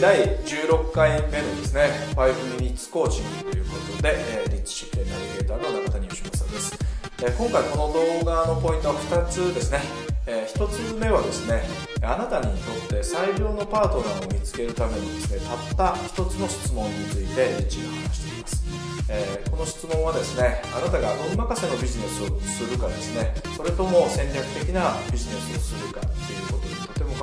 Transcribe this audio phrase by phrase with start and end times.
[0.00, 6.74] 第16回目のですね5ミニッツコーチングということで、えー、リッチシップナビゲーターの中谷義正です、
[7.18, 9.80] えー、今回この動画のポイントは2つですね、
[10.26, 11.64] えー、1つ目はですね
[12.00, 15.40] あなたにとって最良のパートナーを見つけるためにですね
[15.76, 18.64] たった1つの質問についてリッチが話しています。
[19.10, 26.59] えー、この質問はですねあなたが運任せのビジネスをするかですねそれとも戦略的なビジネスをするかっていうこと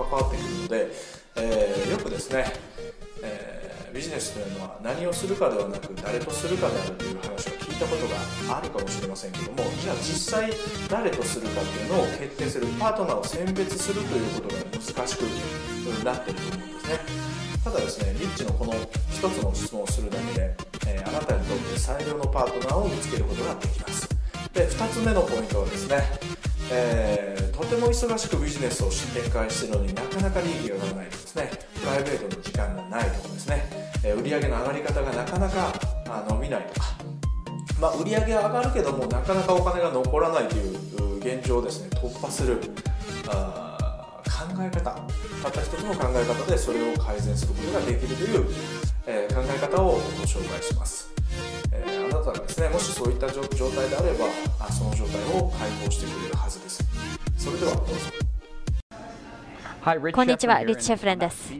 [0.03, 0.91] 関わってくるので、
[1.37, 2.45] えー、よくですね、
[3.23, 10.51] えー、ビジネスというのは何をするかではなく誰とするかであるという話を聞いたことがあるかもしれませんけどもじゃあ実際
[10.89, 15.21] 誰とするかっていうのを決定するパートナーを選別するということが難しく
[16.05, 16.99] なってると思うんですね。
[17.63, 18.73] ただですねリッチのこの
[19.11, 20.55] 一つの質問をするだけで、
[20.87, 24.07] えー、あなたにとって最良のパートナーを見つけることができます。
[24.53, 26.37] で2つ目のポイントはですね
[26.69, 31.49] えー、とても忙しくビジネスを展開しているのになかなか利益が上がらないとかですね。
[31.73, 33.63] プライベートの時間がないとかですね、
[34.03, 35.73] えー、売上の上がり方がなかなか
[36.07, 36.85] あ伸びないとか、
[37.81, 42.61] まあ、売上は上がるけどもなかなかお金が残らないという現状をですね突破する
[43.27, 44.91] あ考え方。
[45.41, 48.45] たった一つの考え方でそれを改善することができるという、
[49.07, 51.11] えー、考え方をご紹介します。
[51.73, 54.27] あなたがですねもしそういった状態であれば
[54.71, 57.16] その状態を解放してくれるはずです。
[57.37, 57.93] それではどうぞ
[60.11, 61.53] こんにちは、リッチ・シェフレンです。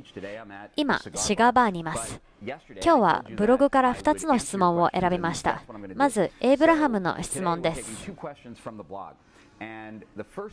[0.75, 2.20] 今、シガーバーにいます。
[2.42, 5.61] 今日はブログから2つの質問を選びました。
[5.95, 8.11] まず、エイブラハムの質問です。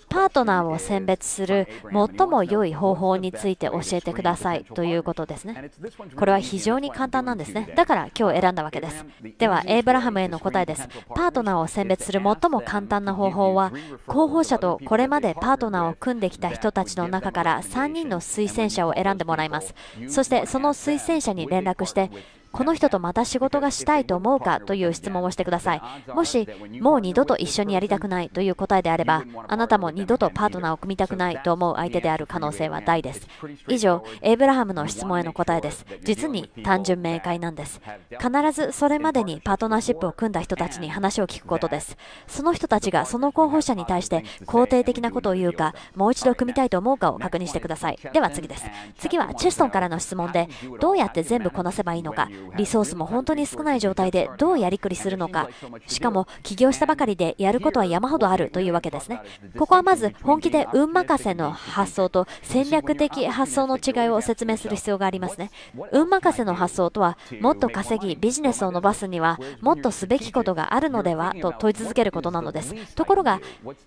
[0.09, 5.71] パートナーを選別する最も良い方法について教えてくださいということですね。
[6.17, 7.73] これは非常に簡単なんですね。
[7.77, 9.05] だから今日選んだわけです。
[9.39, 10.89] では、エイブラハムへの答えです。
[11.15, 13.73] パートナーを選別する最も簡単な方法は、
[14.07, 19.75] 候補者とこれまでパートナーを組んできた人たちの中から3人の推薦者を選んでもらいます。
[20.09, 22.11] そしてその推薦者に連絡して、
[22.55, 25.83] この人とまた仕事がしたいと思うかという質問をしてください。
[26.15, 26.49] もし、
[26.81, 33.27] もう二度と一緒にやりたくないという答えであれば、あなたも二度とパートナーを組みたくないと思う相手である可能性は大です。
[33.69, 35.85] 以上、エイブラハムの質問への答えです。
[36.05, 37.81] 実に単純明快なんです。
[38.11, 41.97] 必ずそれまでにパートナーシップを組んだ人たちに話を聞くことです。
[42.29, 47.99] その人たちがその候補者に対して肯定的なことを言うか、もう一度組みたいと思うかを確認してください。
[48.13, 48.65] では次です。
[48.99, 50.49] 次はチェストンからの質問で、
[50.81, 55.49] どうやって全部こなせばいいのか、リソースも本当に少ない状態でどうやりくりするのか、
[55.87, 59.21] しかも起業したばかりでやることは山ほどあるというわけですね。
[59.59, 65.51] ここはまず本気で運任せの発想と戦略的発想の違いを説明する必要がありますね。
[65.93, 72.75] 運任せの発想とは、もっと稼ぎ、ビジネスを伸ばすには、もっとすべきことがあるのではと問い続けることなのです。
[72.95, 73.41] ところが、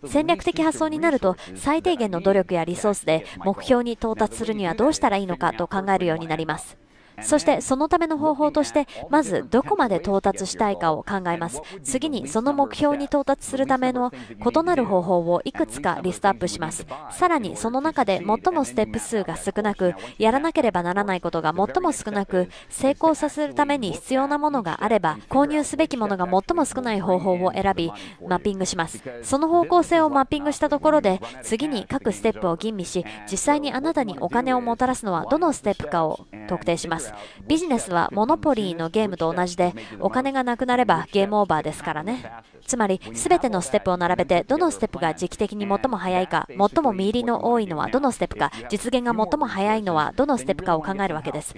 [0.05, 6.77] 戦略的発想になると、最低限の努力やリソースで目標に到達するにはどうしたらいいのかと考えるようになります。
[7.21, 11.61] そしてそのための方法としてまずどこまで到達したいかを考えます。
[11.83, 16.85] 次にその目標に到達するための異なる方法をいくつかリストアップします。
[17.11, 27.91] さらにその中で最もステップ数が少なくやらなければならないことが最も少なく成功させるために必要なものがあれば購入すべきものが最も少ない方法を選び
[28.27, 29.01] マッピングします。
[29.23, 37.06] その方向性をマッピングしたところで次に各ステップを吟味し実際にあなたにお金をもたらすのはどのステップかを特定します。
[37.47, 42.31] ビジネスはモノポリーのゲームと同じで、お金がなくなればゲームオーバーですからね。
[42.65, 51.55] つまり、すべてのステップを並べて、どのステップが時期的に最も早いか、最も見入りの多いのはどのステップか、実現が最も早いのはどのステップかを考えるわけです。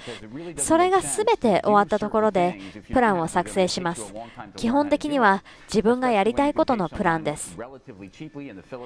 [0.58, 2.60] それがすべて終わったところで、
[2.94, 4.14] プランを作成します。
[4.56, 7.58] 基本的には自分がやりたいことのプランです。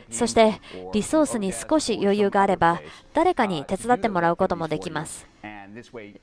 [0.09, 0.61] そして、
[0.93, 2.81] リソースに少し余裕があれば、
[3.13, 5.32] 誰かに手伝ってもらうこともできます。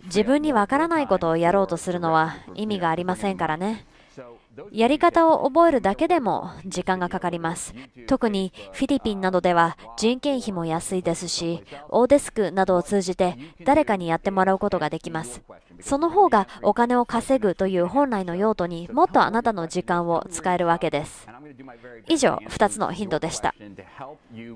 [0.05, 3.87] 自分にわからないことをやろうとするのは意味がありませんからね。
[4.73, 7.75] やり方を覚えるだけでも時間がかかります。
[8.07, 15.43] 特にフィリピンなどでは人件費も安いですし、オーデスクなどを通じて誰かにやってもらうことができます。
[15.81, 21.27] その方がお金を稼ぐという本来の用途にもっとあなたの時間を使えるわけです。
[22.09, 23.55] 以上、2つのヒントでした。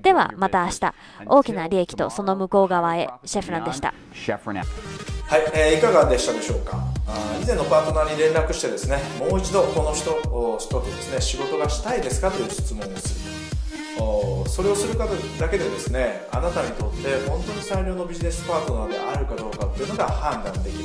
[0.02, 0.94] ではまた明日、
[1.26, 3.88] 大きな利益とその向こう側へ、シェフランでした。
[3.88, 6.93] はい、えー、いかがでしたでしょうか？
[7.42, 10.10] 以前のパートナーに連絡してですねもう一度この人
[10.58, 13.24] 人とですね仕事がしたいですかという質問をする。
[14.48, 15.06] それをするか
[15.38, 20.84] だけでですねあなたにとって本当に最良のビジネスパートナーであるかどうかっていうのが判断できる。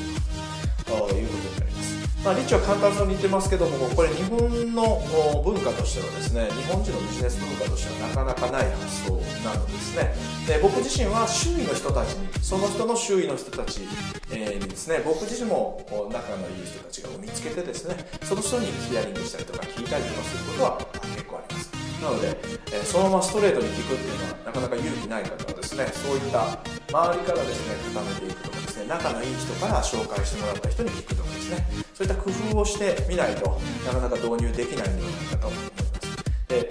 [0.86, 1.79] ということになります。
[2.24, 4.39] まあ、リッチは簡単そうに言ってますけどもこれ日本
[4.75, 5.00] の
[5.44, 10.13] 文化としてはですね日本人のビジネス文化としてはなかなかない発想なのですね。
[10.45, 15.80] で僕自身は周囲の人たちにその人の周囲の人たち、にですね僕自身も
[16.12, 20.77] 仲のいい人たちが見つけてですねその人にヒアリングしたりとか聞いたりとかすることは
[21.16, 21.71] 結構あります。
[22.00, 22.38] なので、
[22.71, 26.60] えそのままストレートに聞くっていうのはなかなか勇気ない方はですねそういった
[26.92, 31.88] 周りからですね固めていくとかですね仲のいい人から紹介してもらった人に聞くとかですね。
[32.00, 36.48] そういった工夫をしてみないとなかなか導入できないんではないかと思います。
[36.48, 36.69] で、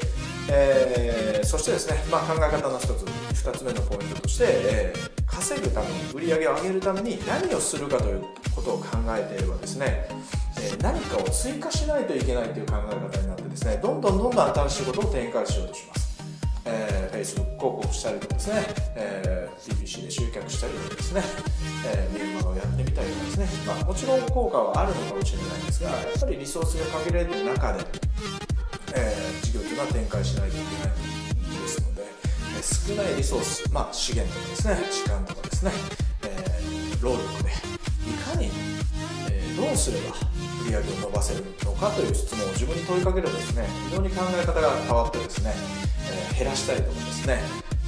[0.51, 3.05] えー、そしてですね、まあ、考え方の一つ
[3.45, 8.25] 2つ目のポイントとして、えー、稼ぐために売り上げを上げるために何をするかという
[8.57, 10.09] ことを考えていればですね、
[10.57, 15.98] えー、何かを追加しないといけないという考え方になってですねどんどんどんどん新しいことを展開しようとします。
[16.69, 18.63] えー、Facebook 広告したりとかですね、
[18.95, 21.23] えー、PPC で集客したりとかですね、
[21.87, 27.85] えー、メルマガをやってみたりとかですね、まあ、もちろん効果はあるのかもしれないんですが、やっぱりリソースが限られてる中で、
[28.95, 35.73] えー、事業というのは展開しないといけないですので、えー、少ないリソース、まあ、資源とかですね、時間とかですね、
[36.23, 38.51] えー、労力で、いかに、
[39.31, 40.38] えー、どうすれば
[40.69, 45.53] 売り上げを伸ばせるのかという質問を自分に問いかけるとですね、非常に考え方が変わってですね、
[46.11, 47.39] えー、減らしたりとかですね、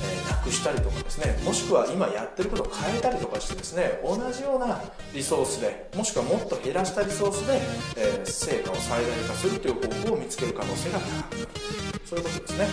[0.00, 4.81] えー、なくしたりとかですねもしくは今やってることを変えたりとかしてですね同じような
[5.12, 7.61] リソースでもしくはもっと減らしたリソースで、
[7.99, 11.49] えー、成果を最大化するという方法を見つける可能性が高くなる。
[12.06, 12.67] そういうことですね、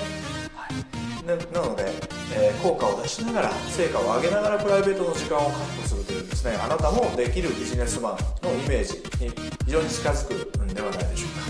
[0.56, 2.17] はい、なので、えー、
[2.64, 9.32] 効果を出しながら成果を上げながらプライベートの時間を確保するというですねあなたもできるビジネスマンのイメージに
[9.66, 11.47] 非常に近づくんではないでしょうか。